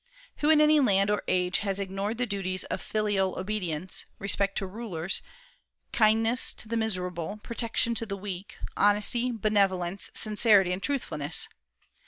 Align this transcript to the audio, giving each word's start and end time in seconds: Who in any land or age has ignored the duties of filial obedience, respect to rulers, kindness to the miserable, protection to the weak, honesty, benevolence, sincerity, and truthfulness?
Who 0.37 0.49
in 0.49 0.59
any 0.61 0.79
land 0.79 1.11
or 1.11 1.21
age 1.27 1.59
has 1.59 1.79
ignored 1.79 2.17
the 2.17 2.25
duties 2.25 2.63
of 2.63 2.81
filial 2.81 3.37
obedience, 3.37 4.07
respect 4.17 4.57
to 4.57 4.65
rulers, 4.65 5.21
kindness 5.93 6.55
to 6.55 6.67
the 6.67 6.75
miserable, 6.75 7.37
protection 7.43 7.93
to 7.93 8.07
the 8.07 8.17
weak, 8.17 8.57
honesty, 8.75 9.29
benevolence, 9.31 10.09
sincerity, 10.15 10.71
and 10.73 10.81
truthfulness? 10.81 11.49